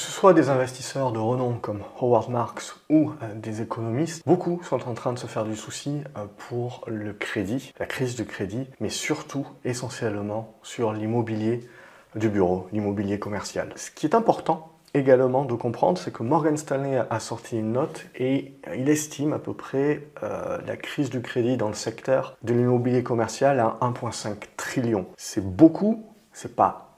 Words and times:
ce 0.00 0.10
soit 0.10 0.32
des 0.32 0.48
investisseurs 0.48 1.12
de 1.12 1.18
renom 1.18 1.54
comme 1.60 1.82
Howard 2.00 2.30
Marks 2.30 2.74
ou 2.88 3.12
euh, 3.22 3.34
des 3.34 3.60
économistes, 3.60 4.22
beaucoup 4.26 4.62
sont 4.62 4.88
en 4.88 4.94
train 4.94 5.12
de 5.12 5.18
se 5.18 5.26
faire 5.26 5.44
du 5.44 5.54
souci 5.54 6.02
euh, 6.16 6.24
pour 6.48 6.84
le 6.86 7.12
crédit, 7.12 7.72
la 7.78 7.84
crise 7.84 8.16
du 8.16 8.24
crédit, 8.24 8.66
mais 8.80 8.88
surtout 8.88 9.46
essentiellement 9.64 10.54
sur 10.62 10.94
l'immobilier 10.94 11.68
du 12.14 12.30
bureau, 12.30 12.66
l'immobilier 12.72 13.18
commercial. 13.18 13.72
Ce 13.76 13.90
qui 13.90 14.06
est 14.06 14.14
important 14.14 14.72
également 14.94 15.44
de 15.44 15.54
comprendre, 15.54 15.98
c'est 15.98 16.12
que 16.12 16.22
Morgan 16.22 16.56
Stanley 16.56 17.00
a 17.08 17.20
sorti 17.20 17.58
une 17.58 17.72
note 17.72 18.06
et 18.18 18.54
il 18.74 18.88
estime 18.88 19.34
à 19.34 19.38
peu 19.38 19.52
près 19.52 20.08
euh, 20.22 20.58
la 20.66 20.76
crise 20.76 21.10
du 21.10 21.20
crédit 21.20 21.58
dans 21.58 21.68
le 21.68 21.74
secteur 21.74 22.38
de 22.42 22.54
l'immobilier 22.54 23.02
commercial 23.02 23.60
à 23.60 23.78
1,5 23.82 24.36
trillion. 24.56 25.06
C'est 25.18 25.44
beaucoup, 25.44 26.06
c'est 26.32 26.56
pas 26.56 26.89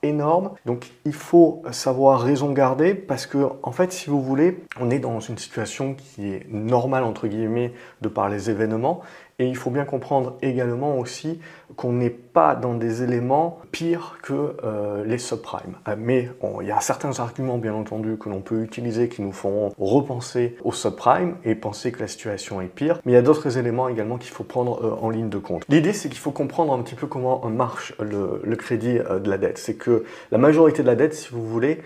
Donc 0.67 0.91
il 1.05 1.13
faut 1.13 1.63
savoir 1.71 2.21
raison 2.21 2.53
garder 2.53 2.95
parce 2.95 3.27
que 3.27 3.39
en 3.63 3.71
fait 3.71 3.93
si 3.93 4.11
vous 4.11 4.21
voulez, 4.21 4.65
on 4.81 4.91
est 4.91 4.99
dans 4.99 5.21
une 5.21 5.39
situation 5.39 5.95
qui 5.95 6.29
est 6.29 6.47
normale 6.49 7.05
entre 7.05 7.29
guillemets 7.29 7.73
de 8.01 8.09
par 8.09 8.29
les 8.29 8.51
événements 8.51 9.01
et 9.39 9.47
il 9.47 9.57
faut 9.57 9.71
bien 9.71 9.85
comprendre 9.85 10.37
également 10.43 10.99
aussi 10.99 11.41
qu'on 11.77 11.93
n'est 11.93 12.11
pas 12.11 12.55
dans 12.55 12.75
des 12.75 13.03
éléments 13.03 13.61
pires 13.71 14.19
que 14.23 14.57
euh, 14.65 15.05
les 15.05 15.19
subprimes. 15.19 15.77
Euh, 15.89 15.97
mais 15.99 16.29
il 16.61 16.67
y 16.67 16.71
a 16.71 16.81
certains 16.81 17.19
arguments, 17.21 17.59
bien 17.59 17.75
entendu, 17.75 18.17
que 18.19 18.29
l'on 18.29 18.41
peut 18.41 18.63
utiliser 18.63 19.09
qui 19.09 19.23
nous 19.23 19.33
feront 19.33 19.73
repenser 19.79 20.57
au 20.65 20.73
subprime 20.73 21.37
et 21.45 21.55
penser 21.55 21.93
que 21.93 22.01
la 22.01 22.09
situation 22.09 22.61
est 22.61 22.67
pire. 22.67 23.01
Mais 23.05 23.13
il 23.13 23.15
y 23.15 23.19
a 23.19 23.23
d'autres 23.23 23.59
éléments 23.59 23.89
également 23.89 24.19
qu'il 24.19 24.31
faut 24.31 24.45
prendre 24.45 24.85
euh, 24.85 24.97
en 25.01 25.11
ligne 25.11 25.29
de 25.29 25.39
compte. 25.39 25.65
L'idée, 25.69 25.93
c'est 25.93 26.09
qu'il 26.09 26.19
faut 26.19 26.31
comprendre 26.31 26.73
un 26.73 26.83
petit 26.83 26.95
peu 26.95 27.07
comment 27.07 27.45
marche 27.49 27.95
le, 28.01 28.41
le 28.45 28.57
crédit 28.57 28.99
de 28.99 29.31
la 29.31 29.39
dette. 29.39 29.59
C'est 29.59 29.75
que 29.75 30.05
la 30.31 30.39
majorité 30.39 30.83
de 30.83 30.87
la 30.87 30.95
dette, 30.95 31.15
si 31.15 31.31
vous 31.31 31.45
voulez, 31.45 31.81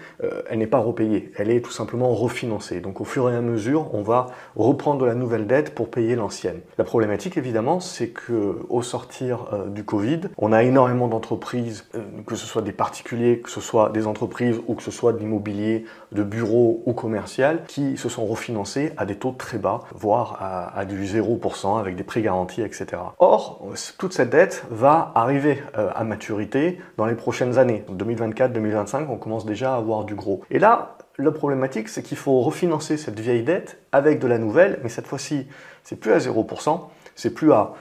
elle 0.48 0.58
n'est 0.58 0.66
pas 0.66 0.78
repayée. 0.78 1.32
Elle 1.36 1.50
est 1.50 1.60
tout 1.60 1.70
simplement 1.70 2.12
refinancée. 2.14 2.80
Donc 2.80 3.00
au 3.00 3.04
fur 3.04 3.30
et 3.30 3.36
à 3.36 3.40
mesure, 3.40 3.94
on 3.94 4.02
va 4.02 4.26
reprendre 4.56 5.00
de 5.00 5.06
la 5.06 5.14
nouvelle 5.14 5.46
dette 5.46 5.74
pour 5.74 5.90
payer 5.90 6.16
l'ancienne. 6.16 6.60
La 6.78 6.84
problématique, 6.84 7.35
évidemment, 7.36 7.80
c'est 7.80 8.08
que 8.08 8.58
au 8.68 8.82
sortir 8.82 9.46
euh, 9.52 9.66
du 9.68 9.84
Covid, 9.84 10.20
on 10.38 10.52
a 10.52 10.62
énormément 10.62 11.08
d'entreprises, 11.08 11.86
euh, 11.94 12.02
que 12.26 12.34
ce 12.34 12.46
soit 12.46 12.62
des 12.62 12.72
particuliers, 12.72 13.40
que 13.40 13.50
ce 13.50 13.60
soit 13.60 13.90
des 13.90 14.06
entreprises 14.06 14.60
ou 14.66 14.74
que 14.74 14.82
ce 14.82 14.90
soit 14.90 15.12
de 15.12 15.18
l'immobilier, 15.18 15.84
de 16.12 16.22
bureaux 16.22 16.82
ou 16.86 16.92
commercial, 16.92 17.64
qui 17.66 17.96
se 17.96 18.08
sont 18.08 18.26
refinancés 18.26 18.92
à 18.96 19.06
des 19.06 19.16
taux 19.16 19.32
très 19.32 19.58
bas, 19.58 19.80
voire 19.94 20.38
à, 20.74 20.84
du 20.84 21.04
0% 21.04 21.78
avec 21.78 21.96
des 21.96 22.04
prêts 22.04 22.22
garantis, 22.22 22.62
etc. 22.62 22.86
Or, 23.18 23.64
toute 23.98 24.12
cette 24.12 24.30
dette 24.30 24.64
va 24.70 25.12
arriver 25.14 25.62
euh, 25.76 25.90
à 25.94 26.04
maturité 26.04 26.78
dans 26.96 27.06
les 27.06 27.14
prochaines 27.14 27.58
années. 27.58 27.84
2024-2025, 27.90 29.06
on 29.08 29.16
commence 29.16 29.46
déjà 29.46 29.74
à 29.74 29.76
avoir 29.76 30.04
du 30.04 30.14
gros. 30.14 30.42
Et 30.50 30.58
là, 30.58 30.96
la 31.18 31.30
problématique, 31.30 31.88
c'est 31.88 32.02
qu'il 32.02 32.18
faut 32.18 32.40
refinancer 32.40 32.96
cette 32.96 33.18
vieille 33.18 33.42
dette 33.42 33.78
avec 33.92 34.18
de 34.18 34.26
la 34.26 34.38
nouvelle, 34.38 34.78
mais 34.82 34.88
cette 34.88 35.06
fois-ci, 35.06 35.46
c'est 35.82 35.96
plus 35.96 36.12
à 36.12 36.18
0%, 36.18 36.80
c'est 37.16 37.30
plus 37.30 37.52
à 37.52 37.72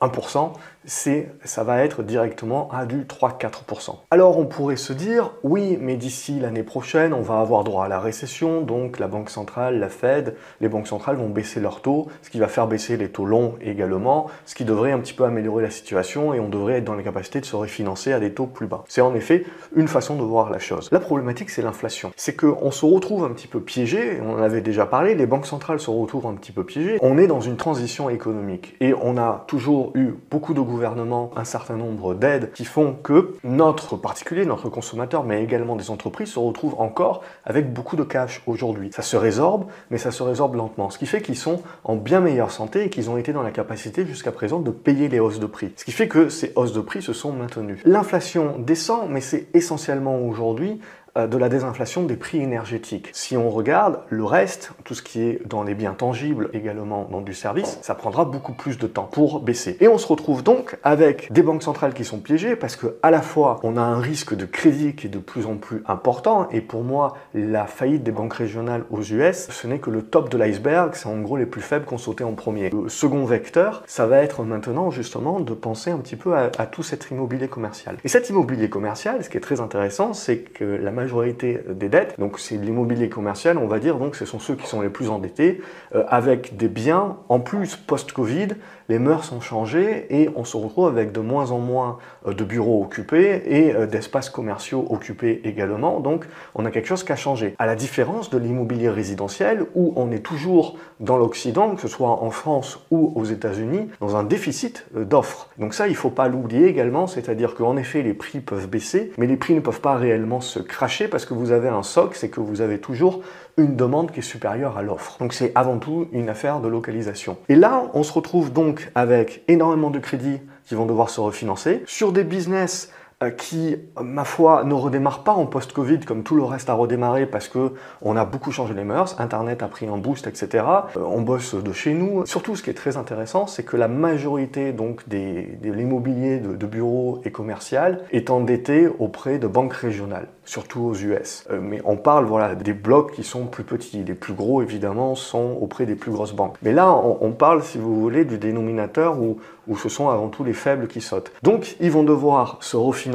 1%, 0.00 0.52
ça 0.86 1.64
va 1.64 1.84
être 1.84 2.02
directement 2.02 2.68
à 2.70 2.86
du 2.86 3.04
3-4%. 3.04 3.96
Alors 4.10 4.38
on 4.38 4.46
pourrait 4.46 4.76
se 4.76 4.92
dire, 4.92 5.32
oui, 5.42 5.78
mais 5.80 5.96
d'ici 5.96 6.38
l'année 6.40 6.62
prochaine, 6.62 7.12
on 7.14 7.22
va 7.22 7.40
avoir 7.40 7.64
droit 7.64 7.86
à 7.86 7.88
la 7.88 8.00
récession, 8.00 8.60
donc 8.60 8.98
la 8.98 9.08
Banque 9.08 9.30
centrale, 9.30 9.78
la 9.78 9.88
Fed, 9.88 10.36
les 10.60 10.68
banques 10.68 10.86
centrales 10.86 11.16
vont 11.16 11.28
baisser 11.28 11.60
leurs 11.60 11.80
taux, 11.80 12.06
ce 12.22 12.30
qui 12.30 12.38
va 12.38 12.48
faire 12.48 12.66
baisser 12.66 12.96
les 12.96 13.08
taux 13.08 13.24
longs 13.24 13.54
également, 13.60 14.26
ce 14.44 14.54
qui 14.54 14.64
devrait 14.64 14.92
un 14.92 14.98
petit 14.98 15.14
peu 15.14 15.24
améliorer 15.24 15.62
la 15.62 15.70
situation 15.70 16.34
et 16.34 16.40
on 16.40 16.48
devrait 16.48 16.74
être 16.74 16.84
dans 16.84 16.94
la 16.94 17.02
capacité 17.02 17.40
de 17.40 17.46
se 17.46 17.56
refinancer 17.56 18.12
à 18.12 18.20
des 18.20 18.32
taux 18.32 18.46
plus 18.46 18.66
bas. 18.66 18.84
C'est 18.88 19.00
en 19.00 19.14
effet 19.14 19.44
une 19.74 19.88
façon 19.88 20.16
de 20.16 20.22
voir 20.22 20.50
la 20.50 20.58
chose. 20.58 20.88
La 20.92 21.00
problématique, 21.00 21.50
c'est 21.50 21.62
l'inflation. 21.62 22.12
C'est 22.16 22.36
qu'on 22.36 22.70
se 22.70 22.84
retrouve 22.84 23.24
un 23.24 23.30
petit 23.30 23.46
peu 23.46 23.60
piégé, 23.60 24.20
on 24.22 24.34
en 24.34 24.42
avait 24.42 24.60
déjà 24.60 24.86
parlé, 24.86 25.14
les 25.14 25.26
banques 25.26 25.46
centrales 25.46 25.80
se 25.80 25.90
retrouvent 25.90 26.26
un 26.26 26.34
petit 26.34 26.52
peu 26.52 26.64
piégées, 26.64 26.98
on 27.02 27.18
est 27.18 27.26
dans 27.26 27.40
une 27.40 27.56
transition 27.56 28.10
économique 28.10 28.76
et 28.80 28.94
on 28.94 29.16
a 29.16 29.44
toujours 29.46 29.92
eu 29.94 30.14
beaucoup 30.30 30.54
de 30.54 30.60
gouvernement 30.74 31.30
un 31.36 31.44
certain 31.44 31.76
nombre 31.76 32.14
d'aides 32.14 32.50
qui 32.52 32.64
font 32.64 32.96
que 33.00 33.36
notre 33.44 33.96
particulier, 33.96 34.44
notre 34.44 34.68
consommateur, 34.68 35.22
mais 35.22 35.42
également 35.42 35.76
des 35.76 35.90
entreprises 35.90 36.30
se 36.30 36.40
retrouvent 36.40 36.74
encore 36.80 37.22
avec 37.44 37.72
beaucoup 37.72 37.94
de 37.94 38.02
cash 38.02 38.42
aujourd'hui. 38.46 38.90
Ça 38.92 39.02
se 39.02 39.16
résorbe, 39.16 39.66
mais 39.90 39.98
ça 39.98 40.10
se 40.10 40.24
résorbe 40.24 40.56
lentement. 40.56 40.90
Ce 40.90 40.98
qui 40.98 41.06
fait 41.06 41.22
qu'ils 41.22 41.36
sont 41.36 41.62
en 41.84 41.94
bien 41.94 42.20
meilleure 42.20 42.50
santé 42.50 42.84
et 42.84 42.90
qu'ils 42.90 43.08
ont 43.08 43.16
été 43.16 43.32
dans 43.32 43.44
la 43.44 43.52
capacité 43.52 44.04
jusqu'à 44.04 44.32
présent 44.32 44.58
de 44.58 44.72
payer 44.72 45.08
les 45.08 45.20
hausses 45.20 45.38
de 45.38 45.46
prix. 45.46 45.72
Ce 45.76 45.84
qui 45.84 45.92
fait 45.92 46.08
que 46.08 46.28
ces 46.28 46.52
hausses 46.56 46.72
de 46.72 46.80
prix 46.80 47.02
se 47.02 47.12
sont 47.12 47.32
maintenues. 47.32 47.80
L'inflation 47.84 48.56
descend, 48.58 49.08
mais 49.10 49.20
c'est 49.20 49.46
essentiellement 49.54 50.18
aujourd'hui 50.26 50.80
de 51.16 51.38
la 51.38 51.48
désinflation 51.48 52.02
des 52.02 52.16
prix 52.16 52.40
énergétiques. 52.40 53.10
Si 53.12 53.36
on 53.36 53.48
regarde 53.50 54.00
le 54.08 54.24
reste, 54.24 54.72
tout 54.84 54.94
ce 54.94 55.02
qui 55.02 55.22
est 55.22 55.46
dans 55.46 55.62
les 55.62 55.74
biens 55.74 55.94
tangibles, 55.94 56.50
également 56.52 57.06
dans 57.10 57.20
du 57.20 57.34
service, 57.34 57.78
ça 57.82 57.94
prendra 57.94 58.24
beaucoup 58.24 58.52
plus 58.52 58.78
de 58.78 58.86
temps 58.88 59.08
pour 59.10 59.40
baisser. 59.40 59.76
Et 59.80 59.86
on 59.86 59.96
se 59.96 60.08
retrouve 60.08 60.42
donc 60.42 60.76
avec 60.82 61.32
des 61.32 61.42
banques 61.42 61.62
centrales 61.62 61.94
qui 61.94 62.04
sont 62.04 62.18
piégées 62.18 62.56
parce 62.56 62.74
que 62.74 62.96
à 63.02 63.12
la 63.12 63.22
fois 63.22 63.60
on 63.62 63.76
a 63.76 63.80
un 63.80 64.00
risque 64.00 64.34
de 64.34 64.44
crédit 64.44 64.94
qui 64.94 65.06
est 65.06 65.10
de 65.10 65.18
plus 65.18 65.46
en 65.46 65.54
plus 65.56 65.84
important 65.86 66.48
et 66.50 66.60
pour 66.60 66.82
moi 66.82 67.14
la 67.32 67.66
faillite 67.66 68.02
des 68.02 68.10
banques 68.10 68.34
régionales 68.34 68.84
aux 68.90 69.02
US, 69.02 69.48
ce 69.50 69.66
n'est 69.68 69.78
que 69.78 69.90
le 69.90 70.02
top 70.02 70.30
de 70.30 70.38
l'iceberg, 70.38 70.94
c'est 70.94 71.06
en 71.06 71.20
gros 71.20 71.36
les 71.36 71.46
plus 71.46 71.62
faibles 71.62 71.84
qu'on 71.84 71.98
sauté 71.98 72.24
en 72.24 72.32
premier. 72.32 72.70
Le 72.70 72.88
second 72.88 73.24
vecteur, 73.24 73.84
ça 73.86 74.06
va 74.06 74.18
être 74.18 74.42
maintenant 74.42 74.90
justement 74.90 75.38
de 75.38 75.54
penser 75.54 75.92
un 75.92 75.98
petit 75.98 76.16
peu 76.16 76.34
à, 76.34 76.50
à 76.58 76.66
tout 76.66 76.82
cet 76.82 77.08
immobilier 77.10 77.46
commercial. 77.46 77.96
Et 78.04 78.08
cet 78.08 78.30
immobilier 78.30 78.68
commercial, 78.68 79.22
ce 79.22 79.30
qui 79.30 79.36
est 79.36 79.40
très 79.40 79.60
intéressant, 79.60 80.12
c'est 80.12 80.38
que 80.38 80.64
la 80.64 80.90
majorité 80.90 81.03
des 81.04 81.88
dettes, 81.88 82.14
donc 82.18 82.38
c'est 82.38 82.56
l'immobilier 82.56 83.08
commercial, 83.08 83.58
on 83.58 83.66
va 83.66 83.78
dire, 83.78 83.98
donc 83.98 84.16
ce 84.16 84.24
sont 84.24 84.38
ceux 84.38 84.54
qui 84.54 84.66
sont 84.66 84.80
les 84.80 84.88
plus 84.88 85.10
endettés, 85.10 85.60
euh, 85.94 86.04
avec 86.08 86.56
des 86.56 86.68
biens, 86.68 87.16
en 87.28 87.40
plus 87.40 87.76
post-Covid, 87.76 88.48
les 88.88 88.98
mœurs 88.98 89.32
ont 89.32 89.40
changé 89.40 90.06
et 90.10 90.28
on 90.36 90.44
se 90.44 90.56
retrouve 90.56 90.88
avec 90.88 91.12
de 91.12 91.20
moins 91.20 91.50
en 91.50 91.58
moins 91.58 91.98
euh, 92.26 92.34
de 92.34 92.44
bureaux 92.44 92.82
occupés 92.82 93.42
et 93.46 93.74
euh, 93.74 93.86
d'espaces 93.86 94.30
commerciaux 94.30 94.86
occupés 94.90 95.40
également, 95.44 96.00
donc 96.00 96.26
on 96.54 96.64
a 96.64 96.70
quelque 96.70 96.86
chose 96.86 97.04
qui 97.04 97.12
a 97.12 97.16
changé. 97.16 97.54
À 97.58 97.66
la 97.66 97.76
différence 97.76 98.30
de 98.30 98.38
l'immobilier 98.38 98.90
résidentiel, 98.90 99.66
où 99.74 99.92
on 99.96 100.10
est 100.10 100.20
toujours 100.20 100.76
dans 101.00 101.16
l'Occident, 101.16 101.74
que 101.74 101.80
ce 101.80 101.88
soit 101.88 102.22
en 102.22 102.30
France 102.30 102.84
ou 102.90 103.12
aux 103.14 103.24
États-Unis, 103.24 103.88
dans 104.00 104.16
un 104.16 104.24
déficit 104.24 104.86
d'offres. 104.94 105.48
Donc 105.58 105.74
ça, 105.74 105.88
il 105.88 105.96
faut 105.96 106.10
pas 106.10 106.28
l'oublier 106.28 106.66
également, 106.66 107.06
c'est-à-dire 107.06 107.54
qu'en 107.54 107.76
effet, 107.76 108.02
les 108.02 108.14
prix 108.14 108.40
peuvent 108.40 108.68
baisser, 108.68 109.12
mais 109.18 109.26
les 109.26 109.36
prix 109.36 109.54
ne 109.54 109.60
peuvent 109.60 109.80
pas 109.80 109.96
réellement 109.96 110.40
se 110.40 110.58
cracher 110.60 110.93
parce 111.02 111.26
que 111.26 111.34
vous 111.34 111.52
avez 111.52 111.68
un 111.68 111.82
socle, 111.82 112.16
c'est 112.16 112.28
que 112.28 112.40
vous 112.40 112.60
avez 112.60 112.78
toujours 112.78 113.22
une 113.56 113.76
demande 113.76 114.10
qui 114.10 114.20
est 114.20 114.22
supérieure 114.22 114.78
à 114.78 114.82
l'offre. 114.82 115.16
Donc 115.18 115.32
c'est 115.32 115.52
avant 115.54 115.78
tout 115.78 116.06
une 116.12 116.28
affaire 116.28 116.60
de 116.60 116.68
localisation. 116.68 117.36
Et 117.48 117.54
là, 117.54 117.90
on 117.94 118.02
se 118.02 118.12
retrouve 118.12 118.52
donc 118.52 118.90
avec 118.94 119.42
énormément 119.48 119.90
de 119.90 119.98
crédits 119.98 120.40
qui 120.64 120.74
vont 120.74 120.86
devoir 120.86 121.10
se 121.10 121.20
refinancer 121.20 121.82
sur 121.86 122.12
des 122.12 122.24
business 122.24 122.90
qui, 123.30 123.76
ma 124.00 124.24
foi, 124.24 124.64
ne 124.64 124.74
redémarre 124.74 125.24
pas 125.24 125.32
en 125.32 125.46
post-Covid 125.46 126.00
comme 126.00 126.22
tout 126.22 126.36
le 126.36 126.44
reste 126.44 126.68
a 126.70 126.74
redémarré 126.74 127.26
parce 127.26 127.48
que 127.48 127.72
on 128.02 128.16
a 128.16 128.24
beaucoup 128.24 128.52
changé 128.52 128.74
les 128.74 128.84
mœurs, 128.84 129.16
Internet 129.18 129.62
a 129.62 129.68
pris 129.68 129.86
un 129.86 129.96
boost, 129.96 130.26
etc. 130.26 130.64
Euh, 130.96 131.00
on 131.06 131.22
bosse 131.22 131.54
de 131.54 131.72
chez 131.72 131.94
nous. 131.94 132.26
Surtout, 132.26 132.56
ce 132.56 132.62
qui 132.62 132.70
est 132.70 132.74
très 132.74 132.96
intéressant, 132.96 133.46
c'est 133.46 133.62
que 133.62 133.76
la 133.76 133.88
majorité 133.88 134.72
donc 134.72 135.08
de 135.08 135.72
l'immobilier 135.72 136.38
de, 136.38 136.54
de 136.54 136.66
bureaux 136.66 137.20
et 137.24 137.30
commercial 137.30 138.02
est 138.12 138.30
endetté 138.30 138.88
auprès 138.98 139.38
de 139.38 139.46
banques 139.46 139.74
régionales, 139.74 140.28
surtout 140.44 140.82
aux 140.82 140.94
US. 140.94 141.46
Euh, 141.50 141.60
mais 141.62 141.80
on 141.84 141.96
parle 141.96 142.24
voilà 142.26 142.54
des 142.54 142.72
blocs 142.72 143.12
qui 143.12 143.24
sont 143.24 143.46
plus 143.46 143.64
petits. 143.64 144.04
Les 144.04 144.14
plus 144.14 144.34
gros, 144.34 144.62
évidemment, 144.62 145.14
sont 145.14 145.58
auprès 145.60 145.86
des 145.86 145.94
plus 145.94 146.12
grosses 146.12 146.34
banques. 146.34 146.56
Mais 146.62 146.72
là, 146.72 146.94
on, 146.94 147.32
parle, 147.32 147.62
si 147.62 147.78
vous 147.78 148.00
voulez, 148.00 148.24
du 148.24 148.38
dénominateur 148.38 149.18
où, 149.18 149.38
où 149.66 149.76
ce 149.76 149.88
sont 149.88 150.08
avant 150.10 150.28
tout 150.28 150.44
les 150.44 150.52
faibles 150.52 150.88
qui 150.88 151.00
sautent. 151.00 151.32
Donc, 151.42 151.76
ils 151.80 151.90
vont 151.90 152.02
devoir 152.02 152.58
se 152.60 152.76
refinancer 152.76 153.13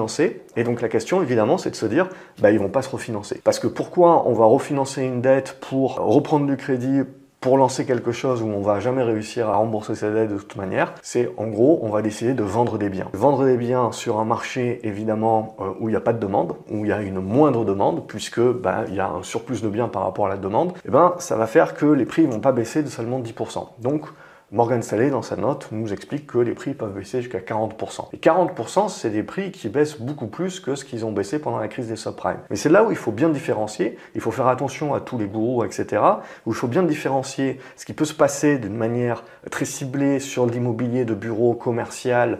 et 0.56 0.64
donc 0.64 0.82
la 0.82 0.90
question, 0.90 1.22
évidemment, 1.22 1.58
c'est 1.58 1.72
de 1.72 1.76
se 1.76 1.86
dire, 1.86 2.10
bah, 2.42 2.52
ils 2.52 2.60
vont 2.60 2.70
pas 2.70 2.82
se 2.82 2.90
refinancer. 2.90 3.42
Parce 3.44 3.60
que 3.60 3.68
pourquoi 3.68 4.28
on 4.28 4.34
va 4.34 4.46
refinancer 4.46 5.04
une 5.04 5.22
dette 5.22 5.58
pour 5.59 5.96
reprendre 5.96 6.46
du 6.46 6.58
crédit 6.58 7.02
pour 7.40 7.58
lancer 7.58 7.85
quelque 7.85 8.12
chose 8.12 8.41
où 8.41 8.47
on 8.47 8.62
va 8.62 8.79
jamais 8.79 9.02
réussir 9.02 9.47
à 9.47 9.56
rembourser 9.56 9.96
cette 9.96 10.14
dette 10.14 10.29
de 10.29 10.38
toute 10.38 10.58
manière, 10.58 10.94
c'est 11.02 11.32
en 11.38 11.47
gros, 11.47 11.79
on 11.84 11.90
va 11.90 12.02
décider 12.02 12.34
de 12.34 12.44
vendre 12.44 12.78
des 12.78 12.90
biens. 12.90 13.08
Vendre 13.14 13.46
des 13.46 13.56
biens 13.56 13.91
sur 13.91 14.20
un 14.20 14.26
marché, 14.26 14.82
évidemment, 14.84 15.56
euh, 15.62 15.70
où 15.79 15.88
il 15.88 15.94
n'y 15.94 15.97
a 15.97 16.02
pas 16.02 16.14
de 16.14 16.20
demande, 16.20 16.56
où 16.70 16.84
il 16.84 16.90
y 16.90 16.91
a 16.91 17.02
une 17.02 17.22
moindre 17.22 17.64
demande, 17.64 18.06
puisque 18.08 18.41
bah, 18.41 18.84
il 18.90 18.96
y 18.96 19.00
a 19.00 19.09
un 19.09 19.23
surplus 19.23 19.62
de 19.62 19.70
biens 19.70 19.88
par 19.88 20.03
rapport 20.03 20.26
à 20.26 20.29
la 20.29 20.38
demande, 20.38 20.72
et 20.72 20.88
eh 20.88 20.91
ben, 20.91 21.14
ça 21.20 21.38
va 21.38 21.47
faire 21.47 21.76
que 21.76 21.85
les 21.85 22.06
prix 22.06 22.26
vont 22.26 22.41
pas 22.41 22.52
baisser 22.52 22.84
de 22.84 22.90
seulement 22.90 23.22
10%. 23.22 23.70
Donc, 23.79 24.06
Morgan 24.51 24.81
Stanley, 24.81 25.11
dans 25.11 25.22
sa 25.22 25.35
note, 25.35 25.67
nous 25.72 25.93
explique 25.93 26.25
que 26.25 26.40
les 26.40 26.55
prix 26.55 26.73
peuvent 26.73 26.96
baisser 26.96 27.22
jusqu'à 27.22 27.37
40%. 27.37 28.07
Et 28.13 28.17
40%, 28.17 28.90
c'est 28.90 29.11
des 29.11 29.22
prix 29.22 29.51
qui 29.51 29.69
baissent 29.69 29.99
beaucoup 29.99 30.25
plus 30.25 30.59
que 30.59 30.73
ce 30.73 30.84
qu'ils 30.84 31.05
ont 31.05 31.11
baissé 31.11 31.37
pendant 31.37 31.59
la 31.59 31.67
crise 31.67 31.87
des 31.87 31.96
subprimes. 31.96 32.40
Mais 32.49 32.55
c'est 32.55 32.69
là 32.69 32.84
où 32.84 32.90
il 32.90 32.97
faut 32.97 33.11
bien 33.11 33.29
différencier, 33.29 33.99
il 34.16 34.22
faut 34.22 34.31
faire 34.31 34.47
attention 34.47 34.96
à 34.96 35.01
tous 35.01 35.19
les 35.19 35.28
gourous, 35.28 35.63
etc., 35.63 36.01
où 36.47 36.51
il 36.51 36.55
faut 36.55 36.67
bien 36.67 36.81
différencier 36.81 37.59
ce 37.75 37.85
qui 37.85 37.93
peut 37.93 38.05
se 38.05 38.16
passer 38.16 38.57
d'une 38.57 38.75
manière 38.75 39.23
très 39.51 39.66
ciblée 39.66 40.19
sur 40.19 40.47
l'immobilier 40.47 41.05
de 41.05 41.13
bureau 41.13 41.53
commercial 41.53 42.40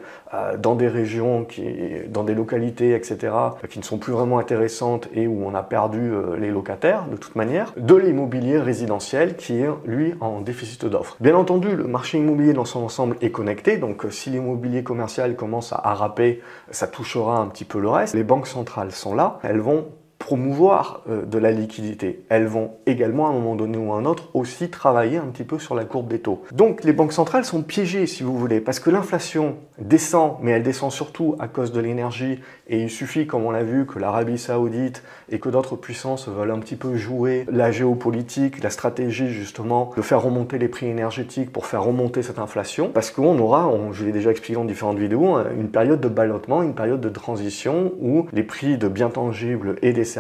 dans 0.60 0.76
des 0.76 0.88
régions, 0.88 1.44
qui, 1.44 1.64
dans 2.08 2.24
des 2.24 2.36
localités, 2.36 2.94
etc., 2.94 3.34
qui 3.70 3.80
ne 3.80 3.84
sont 3.84 3.98
plus 3.98 4.14
vraiment 4.14 4.40
intéressantes 4.40 5.08
et 5.14 5.28
où 5.28 5.44
on 5.46 5.56
a 5.56 5.64
perdu 5.64 6.12
euh, 6.12 6.38
les 6.38 6.52
locataires 6.52 7.06
de 7.10 7.18
toute 7.18 7.36
manière, 7.36 7.74
de 7.78 7.96
l'immobilier 7.96 8.60
résidentiel 8.60 9.36
qui 9.36 9.60
est 9.60 9.70
lui 9.86 10.14
en 10.20 10.42
déficit 10.42 10.86
d'offres. 10.86 11.18
Bien 11.20 11.36
entendu, 11.36 11.76
le 11.76 11.86
marché 11.86 12.18
immobilier 12.18 12.54
dans 12.54 12.66
son 12.66 12.82
ensemble 12.82 13.18
est 13.22 13.32
connecté, 13.32 13.78
donc 13.78 14.06
si 14.12 14.30
l'immobilier 14.30 14.84
commercial 14.84 15.36
commence 15.36 15.74
à 15.74 15.82
harraper, 15.84 16.42
ça 16.72 16.88
touchera 16.88 17.38
un 17.38 17.48
petit 17.48 17.66
peu 17.66 17.80
le 17.80 17.90
reste. 17.90 18.14
Les 18.14 18.24
banques 18.24 18.48
centrales 18.48 18.92
sont 18.92 19.16
là, 19.16 19.40
elles 19.44 19.60
vont 19.60 19.88
promouvoir 20.30 21.02
euh, 21.10 21.26
de 21.26 21.40
la 21.40 21.50
liquidité. 21.50 22.24
Elles 22.30 22.46
vont 22.46 22.74
également, 22.86 23.26
à 23.26 23.30
un 23.32 23.34
moment 23.34 23.56
donné 23.56 23.80
ou 23.80 23.92
à 23.94 23.96
un 23.96 24.06
autre, 24.06 24.30
aussi 24.36 24.70
travailler 24.70 25.18
un 25.18 25.26
petit 25.26 25.44
peu 25.44 25.58
sur 25.58 25.74
la 25.74 25.86
courbe 25.86 26.08
des 26.08 26.20
taux. 26.20 26.44
Donc 26.52 26.84
les 26.84 26.94
banques 26.94 27.14
centrales 27.14 27.46
sont 27.46 27.64
piégées, 27.64 28.06
si 28.06 28.22
vous 28.22 28.38
voulez, 28.38 28.62
parce 28.62 28.80
que 28.80 28.92
l'inflation 28.92 29.56
descend, 29.80 30.34
mais 30.44 30.52
elle 30.52 30.62
descend 30.62 30.92
surtout 30.92 31.36
à 31.40 31.48
cause 31.48 31.72
de 31.72 31.80
l'énergie, 31.80 32.42
et 32.68 32.80
il 32.80 32.92
suffit, 32.92 33.26
comme 33.26 33.44
on 33.44 33.50
l'a 33.50 33.64
vu, 33.64 33.88
que 33.88 33.98
l'Arabie 33.98 34.38
saoudite 34.38 35.02
et 35.32 35.40
que 35.40 35.50
d'autres 35.50 35.76
puissances 35.76 36.28
veulent 36.28 36.52
un 36.52 36.60
petit 36.60 36.76
peu 36.76 36.96
jouer 36.96 37.48
la 37.52 37.72
géopolitique, 37.72 38.62
la 38.62 38.70
stratégie 38.70 39.30
justement, 39.30 39.90
de 39.98 40.02
faire 40.04 40.22
remonter 40.22 40.60
les 40.60 40.68
prix 40.68 40.86
énergétiques 40.86 41.52
pour 41.52 41.66
faire 41.66 41.82
remonter 41.84 42.22
cette 42.22 42.38
inflation, 42.38 42.92
parce 42.94 43.10
qu'on 43.10 43.40
aura, 43.40 43.74
je 43.94 44.06
l'ai 44.06 44.12
déjà 44.12 44.30
expliqué 44.30 44.54
dans 44.54 44.66
différentes 44.66 45.00
vidéos, 45.00 45.40
une 45.58 45.70
période 45.70 46.02
de 46.02 46.08
ballottement, 46.08 46.62
une 46.62 46.76
période 46.76 47.02
de 47.02 47.10
transition 47.10 47.94
où 48.00 48.28
les 48.32 48.44
prix 48.44 48.78
de 48.78 48.88
biens 48.88 49.10
tangibles 49.10 49.78
et 49.82 49.92
des 49.92 50.06
services 50.06 50.19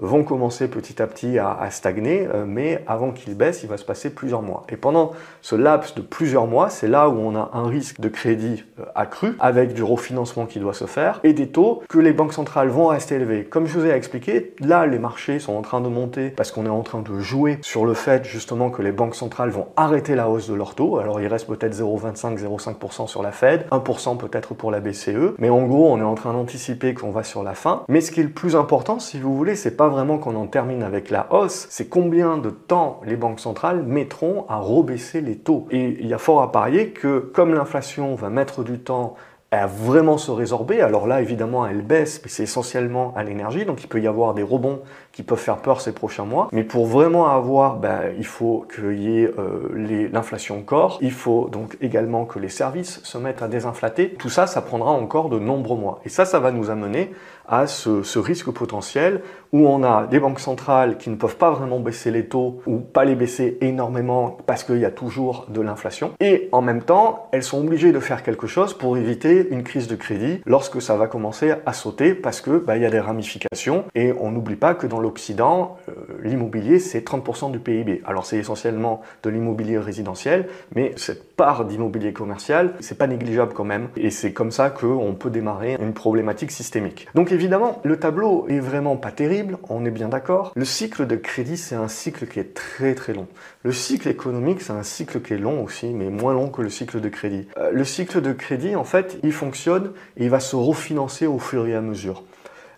vont 0.00 0.24
commencer 0.24 0.68
petit 0.68 1.00
à 1.02 1.06
petit 1.06 1.38
à, 1.38 1.70
stagner, 1.70 2.28
euh, 2.32 2.44
mais 2.46 2.82
avant 2.86 3.10
qu'ils 3.12 3.34
baissent, 3.34 3.62
il 3.62 3.68
va 3.68 3.76
se 3.76 3.84
passer 3.84 4.10
plusieurs 4.10 4.42
mois. 4.42 4.64
Et 4.68 4.76
pendant 4.76 5.12
ce 5.42 5.56
laps 5.56 5.94
de 5.94 6.02
plusieurs 6.02 6.46
mois, 6.46 6.70
c'est 6.70 6.88
là 6.88 7.08
où 7.08 7.18
on 7.18 7.34
a 7.36 7.50
un 7.52 7.66
risque 7.66 8.00
de 8.00 8.08
crédit 8.08 8.64
euh, 8.80 8.84
accru, 8.94 9.36
avec 9.40 9.74
du 9.74 9.82
refinancement 9.82 10.46
qui 10.46 10.60
doit 10.60 10.74
se 10.74 10.86
faire, 10.86 11.20
et 11.24 11.32
des 11.32 11.48
taux 11.48 11.82
que 11.88 11.98
les 11.98 12.12
banques 12.12 12.32
centrales 12.32 12.68
vont 12.68 12.88
rester 12.88 13.16
élevés. 13.16 13.44
Comme 13.44 13.66
je 13.66 13.78
vous 13.78 13.86
ai 13.86 13.90
expliqué, 13.90 14.54
là, 14.60 14.86
les 14.86 14.98
marchés 14.98 15.38
sont 15.38 15.54
en 15.54 15.62
train 15.62 15.80
de 15.80 15.88
monter 15.88 16.30
parce 16.30 16.50
qu'on 16.50 16.66
est 16.66 16.70
en 16.70 16.82
train 16.82 17.00
de 17.00 17.18
jouer 17.18 17.58
sur 17.62 17.84
le 17.84 17.94
fait 17.94 18.24
justement 18.24 18.70
que 18.70 18.82
les 18.82 18.92
banques 18.92 19.14
centrales 19.14 19.50
vont 19.50 19.68
arrêter 19.76 20.14
la 20.14 20.28
hausse 20.28 20.48
de 20.48 20.54
leurs 20.54 20.74
taux. 20.74 20.98
Alors 20.98 21.20
il 21.20 21.26
reste 21.26 21.46
peut-être 21.46 21.74
0,25, 21.74 22.38
0,5% 22.38 23.06
sur 23.06 23.22
la 23.22 23.32
Fed, 23.32 23.66
1% 23.70 24.16
peut-être 24.16 24.54
pour 24.54 24.70
la 24.70 24.80
BCE, 24.80 25.34
mais 25.38 25.50
en 25.50 25.66
gros, 25.66 25.90
on 25.92 25.98
est 25.98 26.02
en 26.02 26.14
train 26.14 26.32
d'anticiper 26.32 26.94
qu'on 26.94 27.10
va 27.10 27.24
sur 27.24 27.42
la 27.42 27.54
fin. 27.54 27.84
Mais 27.88 28.00
ce 28.00 28.10
qui 28.10 28.20
est 28.20 28.24
le 28.24 28.30
plus 28.30 28.56
important, 28.56 28.98
si 28.98 29.18
vous 29.18 29.27
vous 29.28 29.36
voulez, 29.36 29.56
c'est 29.56 29.76
pas 29.76 29.88
vraiment 29.88 30.16
qu'on 30.16 30.34
en 30.36 30.46
termine 30.46 30.82
avec 30.82 31.10
la 31.10 31.32
hausse, 31.32 31.66
c'est 31.68 31.88
combien 31.88 32.38
de 32.38 32.48
temps 32.48 33.00
les 33.04 33.16
banques 33.16 33.40
centrales 33.40 33.82
mettront 33.82 34.46
à 34.48 34.56
rebaisser 34.56 35.20
les 35.20 35.36
taux. 35.36 35.66
Et 35.70 35.98
il 36.00 36.06
y 36.06 36.14
a 36.14 36.18
fort 36.18 36.40
à 36.40 36.50
parier 36.50 36.90
que 36.90 37.18
comme 37.18 37.52
l'inflation 37.52 38.14
va 38.14 38.30
mettre 38.30 38.64
du 38.64 38.78
temps 38.78 39.16
à 39.50 39.66
vraiment 39.66 40.18
se 40.18 40.30
résorber. 40.30 40.80
Alors 40.80 41.06
là, 41.06 41.22
évidemment, 41.22 41.66
elle 41.66 41.82
baisse, 41.82 42.20
mais 42.22 42.28
c'est 42.28 42.42
essentiellement 42.42 43.14
à 43.16 43.24
l'énergie, 43.24 43.64
donc 43.64 43.82
il 43.82 43.86
peut 43.86 44.00
y 44.00 44.06
avoir 44.06 44.34
des 44.34 44.42
rebonds 44.42 44.80
qui 45.12 45.22
peuvent 45.22 45.38
faire 45.38 45.56
peur 45.56 45.80
ces 45.80 45.92
prochains 45.92 46.24
mois. 46.24 46.48
Mais 46.52 46.64
pour 46.64 46.86
vraiment 46.86 47.28
avoir, 47.28 47.76
ben, 47.76 48.12
il 48.18 48.26
faut 48.26 48.66
qu'il 48.74 49.00
y 49.00 49.22
ait 49.22 49.30
euh, 49.38 50.08
l'inflation 50.12 50.62
corps, 50.62 50.98
il 51.00 51.12
faut 51.12 51.48
donc 51.50 51.78
également 51.80 52.26
que 52.26 52.38
les 52.38 52.50
services 52.50 53.00
se 53.04 53.16
mettent 53.16 53.42
à 53.42 53.48
désinflater. 53.48 54.10
Tout 54.10 54.28
ça, 54.28 54.46
ça 54.46 54.60
prendra 54.60 54.90
encore 54.90 55.30
de 55.30 55.38
nombreux 55.38 55.78
mois. 55.78 56.00
Et 56.04 56.10
ça, 56.10 56.24
ça 56.24 56.40
va 56.40 56.50
nous 56.52 56.70
amener 56.70 57.10
à 57.48 57.66
ce, 57.66 58.18
risque 58.18 58.50
potentiel 58.50 59.22
où 59.52 59.66
on 59.66 59.82
a 59.82 60.06
des 60.06 60.20
banques 60.20 60.40
centrales 60.40 60.98
qui 60.98 61.08
ne 61.08 61.16
peuvent 61.16 61.36
pas 61.36 61.50
vraiment 61.50 61.80
baisser 61.80 62.10
les 62.10 62.26
taux 62.26 62.60
ou 62.66 62.78
pas 62.78 63.04
les 63.04 63.14
baisser 63.14 63.56
énormément 63.62 64.36
parce 64.46 64.64
qu'il 64.64 64.78
y 64.78 64.84
a 64.84 64.90
toujours 64.90 65.46
de 65.48 65.62
l'inflation. 65.62 66.12
Et 66.20 66.48
en 66.52 66.60
même 66.60 66.82
temps, 66.82 67.28
elles 67.32 67.42
sont 67.42 67.60
obligées 67.60 67.92
de 67.92 68.00
faire 68.00 68.22
quelque 68.22 68.46
chose 68.46 68.74
pour 68.74 68.98
éviter 68.98 69.37
une 69.50 69.62
crise 69.62 69.88
de 69.88 69.96
crédit 69.96 70.40
lorsque 70.46 70.80
ça 70.80 70.96
va 70.96 71.06
commencer 71.06 71.54
à 71.66 71.72
sauter 71.72 72.14
parce 72.14 72.40
que 72.40 72.58
bah, 72.58 72.76
il 72.76 72.82
y 72.82 72.86
a 72.86 72.90
des 72.90 73.00
ramifications 73.00 73.84
et 73.94 74.12
on 74.12 74.30
n'oublie 74.30 74.56
pas 74.56 74.74
que 74.74 74.86
dans 74.86 75.00
l'Occident, 75.00 75.76
euh, 75.88 75.92
l'immobilier 76.22 76.78
c'est 76.78 77.06
30% 77.06 77.50
du 77.50 77.58
PIB. 77.58 78.02
Alors 78.06 78.26
c'est 78.26 78.38
essentiellement 78.38 79.02
de 79.22 79.30
l'immobilier 79.30 79.78
résidentiel, 79.78 80.48
mais 80.74 80.92
cette 80.96 81.36
part 81.36 81.64
d'immobilier 81.64 82.12
commercial, 82.12 82.74
c'est 82.80 82.98
pas 82.98 83.06
négligeable 83.06 83.52
quand 83.54 83.64
même. 83.64 83.88
Et 83.96 84.10
c'est 84.10 84.32
comme 84.32 84.50
ça 84.50 84.70
qu'on 84.70 85.14
peut 85.14 85.30
démarrer 85.30 85.76
une 85.80 85.94
problématique 85.94 86.50
systémique. 86.50 87.08
Donc 87.14 87.32
évidemment, 87.32 87.80
le 87.84 87.98
tableau 87.98 88.46
est 88.48 88.60
vraiment 88.60 88.96
pas 88.96 89.10
terrible, 89.10 89.58
on 89.68 89.84
est 89.84 89.90
bien 89.90 90.08
d'accord. 90.08 90.52
Le 90.54 90.64
cycle 90.64 91.06
de 91.06 91.16
crédit, 91.16 91.56
c'est 91.56 91.74
un 91.74 91.88
cycle 91.88 92.26
qui 92.26 92.40
est 92.40 92.54
très 92.54 92.94
très 92.94 93.12
long. 93.12 93.26
Le 93.68 93.74
cycle 93.74 94.08
économique, 94.08 94.62
c'est 94.62 94.72
un 94.72 94.82
cycle 94.82 95.20
qui 95.20 95.34
est 95.34 95.38
long 95.38 95.62
aussi, 95.62 95.88
mais 95.88 96.08
moins 96.08 96.32
long 96.32 96.48
que 96.48 96.62
le 96.62 96.70
cycle 96.70 97.02
de 97.02 97.10
crédit. 97.10 97.48
Euh, 97.58 97.70
le 97.70 97.84
cycle 97.84 98.22
de 98.22 98.32
crédit, 98.32 98.74
en 98.76 98.84
fait, 98.84 99.18
il 99.22 99.30
fonctionne 99.30 99.92
et 100.16 100.24
il 100.24 100.30
va 100.30 100.40
se 100.40 100.56
refinancer 100.56 101.26
au 101.26 101.38
fur 101.38 101.66
et 101.66 101.74
à 101.74 101.82
mesure. 101.82 102.24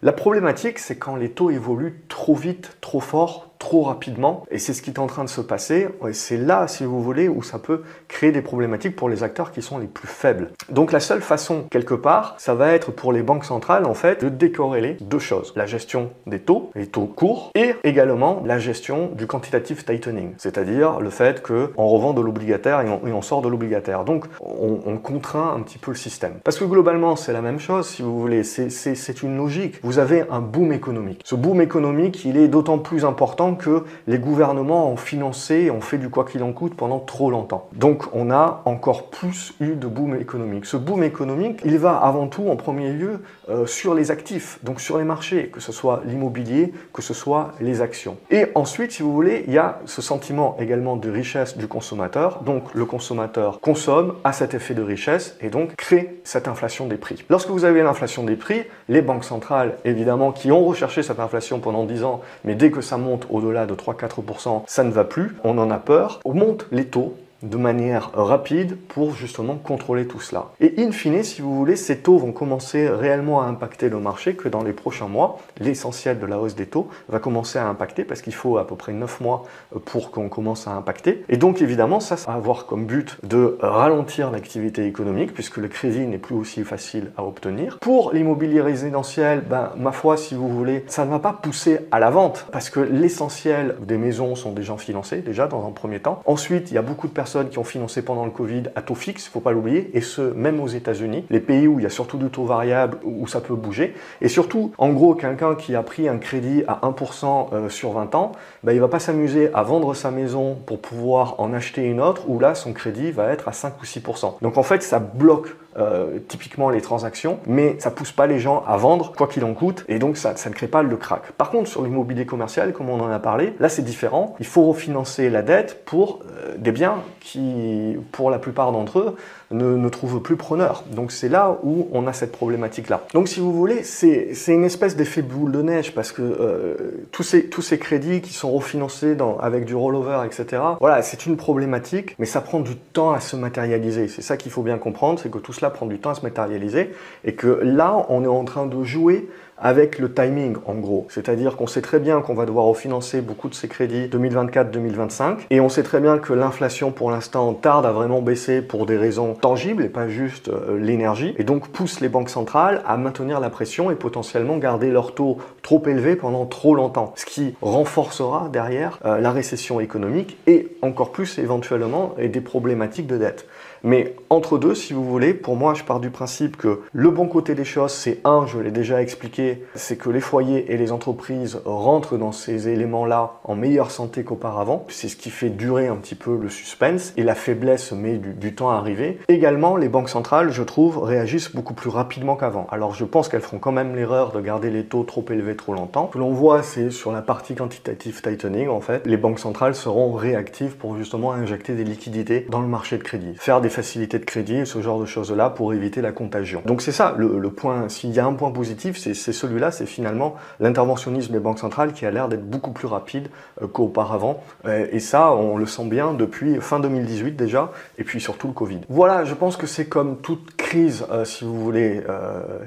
La 0.03 0.11
problématique, 0.11 0.81
c'est 0.81 0.99
quand 0.99 1.15
les 1.15 1.31
taux 1.31 1.51
évoluent 1.51 2.03
trop 2.09 2.35
vite, 2.35 2.77
trop 2.81 2.99
fort, 2.99 3.50
trop 3.61 3.83
rapidement. 3.83 4.45
Et 4.51 4.59
c'est 4.59 4.73
ce 4.73 4.83
qui 4.83 4.91
est 4.91 4.99
en 4.99 5.07
train 5.07 5.23
de 5.23 5.29
se 5.29 5.41
passer. 5.41 5.89
Et 6.09 6.13
c'est 6.13 6.39
là, 6.39 6.67
si 6.67 6.85
vous 6.85 7.01
voulez, 7.01 7.29
où 7.29 7.45
ça 7.45 7.61
peut 7.61 7.83
créer 8.09 8.33
des 8.33 8.43
problématiques 8.43 8.97
pour 8.97 9.09
les 9.09 9.23
acteurs 9.23 9.53
qui 9.53 9.63
sont 9.63 9.79
les 9.79 9.87
plus 9.87 10.09
faibles. 10.09 10.51
Donc 10.71 10.91
la 10.91 10.99
seule 10.99 11.21
façon, 11.21 11.67
quelque 11.71 11.95
part, 11.95 12.35
ça 12.39 12.55
va 12.55 12.73
être 12.73 12.91
pour 12.91 13.13
les 13.13 13.23
banques 13.23 13.45
centrales, 13.45 13.85
en 13.85 13.95
fait, 13.95 14.25
de 14.25 14.31
décorréler 14.31 14.97
deux 15.03 15.19
choses. 15.19 15.53
La 15.55 15.67
gestion 15.67 16.11
des 16.27 16.41
taux, 16.41 16.71
les 16.75 16.87
taux 16.87 17.05
courts, 17.05 17.51
et 17.55 17.75
également 17.85 18.43
la 18.47 18.59
gestion 18.59 19.11
du 19.15 19.27
quantitative 19.27 19.85
tightening. 19.85 20.33
C'est-à-dire 20.39 20.99
le 20.99 21.11
fait 21.11 21.43
qu'on 21.43 21.87
revend 21.87 22.15
de 22.15 22.23
l'obligataire 22.23 22.81
et, 22.81 23.13
on, 23.13 23.23
sort 23.23 23.43
de 23.43 23.49
l'obligataire. 23.49 24.05
Donc 24.07 24.25
on, 24.41 24.81
on, 24.87 24.97
contraint 24.97 25.55
un 25.55 25.61
petit 25.61 25.77
peu 25.77 25.91
le 25.91 25.97
système. 25.99 26.41
Parce 26.43 26.59
que 26.59 26.65
globalement, 26.65 27.15
c'est 27.15 27.35
la 27.35 27.43
même 27.43 27.61
chose, 27.61 27.87
si 27.89 28.01
vous 28.01 28.19
voulez. 28.19 28.43
C'est 28.43 29.23
une 29.23 29.37
logique. 29.37 29.81
Vous 29.83 29.99
avez 29.99 30.25
un 30.31 30.41
boom 30.41 30.73
économique. 30.73 31.21
Ce 31.25 31.35
boom 31.35 31.61
économique, 31.61 32.25
il 32.25 32.39
est 32.39 32.49
d'autant 32.49 32.79
plus 32.79 33.05
important 33.05 33.50
que 33.55 33.85
les 34.07 34.19
gouvernements 34.19 34.91
ont 34.91 34.97
financé, 34.97 35.71
ont 35.71 35.81
fait 35.81 35.99
du 35.99 36.09
quoi 36.09 36.25
qu'il 36.25 36.43
en 36.43 36.53
coûte 36.53 36.75
pendant 36.75 36.99
trop 36.99 37.31
longtemps. 37.31 37.69
Donc 37.73 38.05
on 38.13 38.31
a 38.31 38.63
encore 38.65 39.11
plus 39.11 39.55
eu 39.61 39.75
de 39.75 39.87
boom 39.87 40.17
économique. 40.17 40.67
Ce 40.67 40.77
boom 40.77 41.03
économique, 41.03 41.61
il 41.65 41.79
va 41.79 41.97
avant 41.97 42.27
tout 42.27 42.49
en 42.49 42.57
premier 42.57 42.93
lieu 42.93 43.23
euh, 43.49 43.67
sur 43.67 43.95
les 43.95 44.11
actifs, 44.11 44.59
donc 44.63 44.81
sur 44.81 44.99
les 44.99 45.05
marchés, 45.05 45.49
que 45.49 45.61
ce 45.61 45.73
soit 45.73 46.03
l'immobilier, 46.05 46.73
que 46.93 47.03
ce 47.03 47.15
soit 47.15 47.53
les 47.61 47.83
actions. 47.83 48.17
Et 48.31 48.47
ensuite, 48.55 48.93
si 48.93 49.03
vous 49.03 49.13
voulez, 49.13 49.45
il 49.47 49.53
y 49.53 49.59
a 49.59 49.81
ce 49.87 50.03
sentiment 50.03 50.57
également 50.59 50.97
de 50.97 51.11
richesse 51.11 51.57
du 51.57 51.67
consommateur. 51.67 52.43
Donc 52.43 52.75
le 52.75 52.85
consommateur 52.85 53.61
consomme, 53.61 54.15
a 54.25 54.33
cet 54.33 54.55
effet 54.55 54.75
de 54.75 54.83
richesse 54.83 55.37
et 55.41 55.49
donc 55.49 55.75
crée 55.77 56.21
cette 56.25 56.49
inflation 56.49 56.87
des 56.87 56.97
prix. 56.97 57.25
Lorsque 57.29 57.49
vous 57.49 57.65
avez 57.65 57.83
l'inflation 57.83 58.25
des 58.25 58.37
prix, 58.37 58.65
les 58.89 59.03
banques 59.03 59.25
centrales, 59.25 59.77
évidemment, 59.85 60.33
qui 60.33 60.53
ont 60.53 60.65
recherché 60.65 61.03
cette 61.03 61.21
inflation 61.21 61.61
pendant 61.61 61.85
10 61.85 62.05
ans, 62.05 62.21
mais 62.45 62.55
dès 62.55 62.71
que 62.71 62.81
ça 62.81 62.97
monte 62.97 63.27
au 63.31 63.40
au-delà 63.45 63.67
de 63.67 63.75
3-4%, 63.75 64.63
ça 64.67 64.85
ne 64.85 64.91
va 64.91 65.05
plus, 65.05 65.37
on 65.45 65.59
en 65.59 65.71
a 65.71 65.79
peur, 65.79 66.21
on 66.25 66.35
monte 66.35 66.67
les 66.71 66.87
taux 66.87 67.17
de 67.43 67.57
manière 67.57 68.11
rapide 68.13 68.77
pour 68.89 69.15
justement 69.15 69.57
contrôler 69.57 70.07
tout 70.07 70.21
cela. 70.21 70.51
Et 70.61 70.75
in 70.79 70.93
fine, 70.93 71.23
si 71.23 71.43
vous 71.43 71.55
voulez, 71.55 71.77
ces 71.77 71.99
taux 71.99 72.19
vont 72.19 72.33
commencer 72.33 72.89
réellement 72.89 73.41
à 73.43 73.47
impacter 73.47 73.89
le 73.89 73.99
marché 73.99 74.35
que 74.35 74.49
dans 74.49 74.63
les 74.63 74.73
prochains 74.73 75.09
mois, 75.09 75.39
l'essentiel 75.59 76.19
de 76.19 76.27
la 76.27 76.39
hausse 76.39 76.55
des 76.55 76.67
taux 76.67 76.89
va 77.09 77.19
commencer 77.19 77.59
à 77.59 77.67
impacter 77.67 78.05
parce 78.05 78.23
qu'il 78.23 78.35
faut 78.35 78.59
à 78.59 78.67
peu 78.67 78.77
près 78.77 78.93
9 78.93 79.21
mois 79.21 79.45
pour 79.87 80.11
qu'on 80.11 80.29
commence 80.29 80.67
à 80.67 80.73
impacter. 80.73 81.25
Et 81.29 81.37
donc 81.37 81.63
évidemment, 81.63 82.01
ça, 82.01 82.17
ça 82.17 82.33
va 82.33 82.37
avoir 82.37 82.67
comme 82.67 82.87
but 82.87 83.17
de 83.23 83.57
ralentir 83.61 84.31
l'activité 84.31 84.87
économique 84.87 85.33
puisque 85.33 85.57
le 85.57 85.69
crédit 85.69 86.07
n'est 86.07 86.19
plus 86.19 86.35
aussi 86.35 86.65
facile 86.65 87.13
à 87.17 87.25
obtenir. 87.25 87.79
Pour 87.81 88.13
l'immobilier 88.13 88.61
résidentiel, 88.61 89.43
ben, 89.49 89.71
ma 89.77 89.93
foi, 89.93 90.17
si 90.17 90.35
vous 90.35 90.49
voulez, 90.49 90.85
ça 90.89 91.05
ne 91.05 91.11
va 91.11 91.19
pas 91.19 91.33
pousser 91.33 91.81
à 91.91 91.99
la 92.01 92.11
vente 92.11 92.47
parce 92.53 92.71
que 92.71 92.81
l'essentiel 92.81 93.77
des 93.81 93.99
maisons 93.99 94.35
sont 94.35 94.53
déjà 94.53 94.77
financées 94.77 95.19
déjà 95.19 95.47
dans 95.47 95.67
un 95.67 95.71
premier 95.71 96.01
temps. 96.01 96.23
Ensuite, 96.27 96.71
il 96.71 96.75
y 96.75 96.79
a 96.79 96.83
beaucoup 96.83 97.09
de 97.09 97.13
personnes 97.13 97.30
qui 97.51 97.59
ont 97.59 97.65
financé 97.65 98.03
pendant 98.03 98.25
le 98.25 98.31
Covid 98.31 98.65
à 98.75 98.83
taux 98.83 98.95
fixe, 98.95 99.27
il 99.27 99.31
faut 99.31 99.41
pas 99.41 99.53
l'oublier, 99.53 99.91
et 99.95 100.01
ce, 100.01 100.21
même 100.21 100.61
aux 100.61 100.69
États-Unis, 100.69 101.25
les 101.31 101.41
pays 101.41 101.67
où 101.67 101.79
il 101.79 101.83
y 101.83 101.87
a 101.87 101.91
surtout 101.91 102.19
du 102.19 102.29
taux 102.29 102.45
variable, 102.45 102.99
où 103.05 103.27
ça 103.27 103.41
peut 103.41 103.55
bouger. 103.55 103.95
Et 104.21 104.29
surtout, 104.29 104.73
en 104.79 104.91
gros, 104.91 105.15
quelqu'un 105.15 105.55
qui 105.55 105.75
a 105.75 105.83
pris 105.83 106.09
un 106.09 106.19
crédit 106.19 106.63
à 106.69 106.81
1% 106.83 107.49
euh, 107.53 107.69
sur 107.69 107.93
20 107.93 108.15
ans, 108.15 108.33
ben, 108.65 108.73
il 108.73 108.81
va 108.81 108.89
pas 108.89 108.99
s'amuser 108.99 109.51
à 109.55 109.63
vendre 109.63 109.95
sa 109.95 110.11
maison 110.11 110.57
pour 110.67 110.81
pouvoir 110.81 111.39
en 111.39 111.53
acheter 111.53 111.83
une 111.83 112.01
autre, 112.01 112.29
où 112.29 112.39
là, 112.39 112.55
son 112.55 112.73
crédit 112.73 113.11
va 113.11 113.33
être 113.33 113.49
à 113.49 113.53
5 113.53 113.75
ou 113.81 113.85
6%. 113.85 114.35
Donc 114.43 114.59
en 114.59 114.63
fait, 114.63 114.83
ça 114.83 114.99
bloque 114.99 115.57
euh, 115.77 116.19
typiquement 116.29 116.71
les 116.71 116.81
transactions, 116.81 117.39
mais 117.47 117.77
ça 117.79 117.91
pousse 117.91 118.13
pas 118.13 118.27
les 118.27 118.41
gens 118.41 118.65
à 118.67 118.77
vendre 118.77 119.13
quoi 119.17 119.29
qu'il 119.29 119.45
en 119.45 119.55
coûte, 119.55 119.85
et 119.89 119.99
donc 119.99 120.17
ça, 120.17 120.37
ça 120.37 120.51
ne 120.51 120.55
crée 120.55 120.67
pas 120.67 120.83
le 120.83 120.97
crack. 120.97 121.33
Par 121.33 121.51
contre, 121.51 121.69
sur 121.69 121.83
l'immobilier 121.83 122.27
commercial, 122.27 122.73
comme 122.73 122.91
on 122.91 123.01
en 123.01 123.11
a 123.11 123.19
parlé, 123.19 123.55
là 123.61 123.69
c'est 123.69 123.83
différent. 123.83 124.35
Il 124.41 124.47
faut 124.47 124.65
refinancer 124.65 125.31
la 125.31 125.43
dette 125.43 125.85
pour 125.85 126.21
euh, 126.39 126.57
des 126.59 126.73
biens 126.73 126.97
qui, 127.21 127.97
pour 128.13 128.31
la 128.31 128.39
plupart 128.39 128.73
d'entre 128.73 128.99
eux, 128.99 129.17
ne, 129.53 129.89
trouvent 129.89 130.21
plus 130.21 130.37
preneur. 130.37 130.85
Donc 130.93 131.13
c'est 131.13 131.29
là 131.29 131.59
où 131.63 131.89
on 131.93 132.07
a 132.07 132.13
cette 132.13 132.33
problématique-là. 132.33 133.03
Donc 133.15 133.29
si 133.29 133.41
vous 133.41 133.53
voulez, 133.53 133.83
c'est 133.83 134.33
une 134.49 134.65
espèce 134.65 134.97
d'effet 134.97 135.23
boule 135.23 135.53
de 135.53 135.63
neige 135.63 135.95
parce 135.95 136.13
que 136.13 136.23
euh, 136.23 136.75
tous, 137.11 137.23
ces, 137.23 137.47
tous 137.47 137.63
ces 137.63 137.79
crédits 137.79 138.21
qui 138.21 138.33
sont 138.33 138.51
refinancés 138.51 139.15
dans, 139.15 139.39
avec 139.39 139.65
du 139.65 139.75
rollover, 139.75 140.21
etc. 140.25 140.63
Voilà, 140.81 141.03
c'est 141.03 141.27
une 141.27 141.37
problématique, 141.37 142.15
mais 142.19 142.27
ça 142.27 142.41
prend 142.41 142.61
du 142.61 142.77
temps 142.77 143.13
à 143.13 143.21
se 143.21 143.37
matérialiser. 143.37 144.09
C'est 144.09 144.23
ça 144.23 144.37
qu'il 144.37 144.53
faut 144.53 144.63
bien 144.63 144.79
comprendre, 144.79 145.19
c'est 145.21 145.31
que 145.31 145.39
tout 145.39 145.53
cela 145.53 145.70
prend 145.71 145.87
du 145.87 145.99
temps 145.99 146.11
à 146.11 146.15
se 146.15 146.23
matérialiser 146.23 146.93
et 147.25 147.35
que 147.35 147.61
là, 147.63 148.07
on 148.09 148.25
est 148.25 148.29
en 148.29 148.45
train 148.45 148.67
de 148.67 148.85
jouer 148.85 149.29
avec 149.61 149.99
le 149.99 150.13
timing 150.13 150.57
en 150.67 150.75
gros. 150.75 151.07
C'est-à-dire 151.11 151.57
qu'on 151.57 151.67
sait 151.67 151.83
très 151.83 151.99
bien 151.99 152.21
qu'on 152.21 152.35
va 152.35 152.47
devoir 152.47 152.65
refinancer 152.65 153.21
beaucoup 153.21 153.49
de 153.49 153.55
ces 153.55 153.69
crédits 153.69 154.09
2024-2025 154.09 155.39
et 155.51 155.61
on 155.61 155.69
sait 155.69 155.83
très 155.83 156.01
bien 156.01 156.19
que 156.19 156.33
l'inflation 156.33 156.91
pour 156.91 157.11
l'instant 157.11 157.53
tarde 157.55 157.87
à 157.87 157.93
vraiment 157.93 158.23
baisser 158.23 158.63
pour 158.63 158.87
des 158.87 158.97
raisons 158.97 159.35
tangibles 159.35 159.85
et 159.85 159.89
pas 159.89 160.09
juste 160.09 160.49
euh, 160.49 160.79
l'énergie 160.79 161.35
et 161.39 161.45
donc 161.45 161.69
pousse 161.69 162.01
les 162.01 162.09
banques 162.09 162.31
centrales 162.31 162.83
à 162.87 162.97
maintenir 162.97 163.41
la 163.41 163.51
pression 163.51 163.91
et 163.91 163.95
potentiellement 163.95 164.57
garder 164.59 164.91
leur 164.91 165.15
taux 165.15 165.39
trop 165.63 165.83
élevé 165.87 166.17
pendant 166.17 166.47
trop 166.47 166.75
longtemps, 166.75 167.13
ce 167.17 167.27
qui 167.27 167.55
renforcera 167.61 168.49
derrière 168.53 168.99
euh, 169.05 169.21
la 169.21 169.31
récession 169.31 169.81
économique 169.81 170.39
et 170.47 170.69
encore 170.83 171.13
plus 171.13 171.39
éventuellement 171.39 172.15
des 172.19 172.41
problématiques 172.41 173.07
de 173.07 173.19
dette. 173.19 173.47
Mais 173.83 174.15
entre 174.29 174.59
deux, 174.59 174.75
si 174.75 174.93
vous 174.93 175.05
voulez, 175.05 175.33
pour 175.33 175.57
moi, 175.57 175.75
je 175.75 175.85
pars 175.85 176.01
du 176.01 176.11
principe 176.11 176.57
que 176.57 176.81
le 176.93 177.11
bon 177.11 177.27
côté 177.27 177.55
des 177.55 177.65
choses, 177.65 177.93
c'est 177.93 178.21
un, 178.25 178.47
je 178.47 178.59
l'ai 178.59 178.71
déjà 178.71 179.01
expliqué, 179.01 179.50
c'est 179.75 179.97
que 179.97 180.11
les 180.11 180.21
foyers 180.21 180.73
et 180.73 180.77
les 180.77 180.93
entreprises 180.93 181.61
rentrent 181.65 182.17
dans 182.17 182.33
ces 182.33 182.69
éléments-là 182.69 183.35
en 183.45 183.55
meilleure 183.55 183.91
santé 183.91 184.25
qu'auparavant. 184.25 184.87
C'est 184.89 185.09
ce 185.09 185.17
qui 185.17 185.31
fait 185.31 185.51
durer 185.51 185.89
un 185.89 185.97
petit 185.97 186.15
peu 186.15 186.37
le 186.37 186.49
suspense 186.49 187.13
et 187.17 187.23
la 187.23 187.35
faiblesse 187.35 187.93
met 187.93 188.19
du, 188.19 188.55
temps 188.55 188.71
à 188.71 188.77
arriver. 188.77 189.19
Également, 189.29 189.77
les 189.77 189.89
banques 189.89 190.09
centrales, 190.09 190.51
je 190.51 190.63
trouve, 190.63 190.99
réagissent 190.99 191.55
beaucoup 191.55 191.75
plus 191.75 191.91
rapidement 191.91 192.37
qu'avant. 192.37 192.67
Alors, 192.71 192.95
je 192.95 193.05
pense 193.05 193.29
qu'elles 193.29 193.41
feront 193.41 193.59
quand 193.59 193.73
même 193.73 193.95
l'erreur 193.95 194.33
de 194.33 194.41
garder 194.41 194.71
les 194.71 194.85
taux 194.85 195.05
trop 195.05 195.25
élevés 195.31 195.57
trop 195.57 195.73
longtemps. 195.73 196.09
Ce 196.09 196.15
que 196.15 196.19
l'on 196.19 196.33
voit, 196.33 196.63
c'est 196.63 196.91
sur 196.91 197.13
la 197.13 197.23
partie 197.23 197.55
quantitative 197.55 198.21
tightening, 198.21 198.69
en 198.69 198.81
fait, 198.81 199.07
les 199.07 199.17
banques 199.17 199.39
centrales 199.39 199.75
seront 199.75 200.13
réactives 200.13 200.77
pour 200.77 200.97
justement 200.97 201.33
injecter 201.33 201.75
des 201.75 201.85
liquidités 201.85 202.47
dans 202.49 202.61
le 202.61 202.67
marché 202.67 202.99
de 202.99 203.03
crédit, 203.03 203.35
faire 203.37 203.61
des 203.61 203.69
facilités 203.69 204.19
de 204.19 204.25
crédit, 204.25 204.67
ce 204.67 204.81
genre 204.81 205.01
de 205.01 205.07
choses-là 205.07 205.51
pour 205.51 205.75
éviter 205.75 206.01
la 206.01 206.13
contagion. 206.13 206.63
Donc 206.65 206.83
c'est 206.83 206.93
ça, 206.93 207.15
le, 207.17 207.51
point, 207.51 207.89
s'il 207.89 208.11
y 208.11 208.19
a 208.19 208.27
un 208.27 208.33
point 208.33 208.51
positif, 208.51 208.97
c'est 208.99 209.33
celui-là, 209.41 209.71
c'est 209.71 209.87
finalement 209.87 210.37
l'interventionnisme 210.61 211.33
des 211.33 211.39
banques 211.39 211.59
centrales 211.59 211.93
qui 211.93 212.07
a 212.07 212.11
l'air 212.11 212.29
d'être 212.29 212.49
beaucoup 212.49 212.73
plus 212.73 212.87
rapide 212.87 213.29
euh, 213.63 213.67
qu'auparavant. 213.67 214.43
Euh, 214.67 214.87
et 214.93 215.01
ça, 215.01 215.33
on 215.33 215.57
le 215.57 215.67
sent 215.67 215.87
bien 215.87 216.13
depuis 216.13 216.61
fin 216.61 216.81
2018 216.81 217.33
déjà, 217.33 217.73
et 217.99 218.05
puis 218.05 218.21
surtout 218.21 218.49
le 218.49 218.53
Covid. 218.53 218.81
Voilà, 218.89 219.25
je 219.25 219.35
pense 219.35 219.57
que 219.57 219.67
c'est 219.67 219.87
comme 219.87 220.19
toute 220.19 220.57
crise, 220.57 221.07
euh, 221.11 221.25
si 221.25 221.45
vous 221.45 221.59
voulez, 221.59 222.03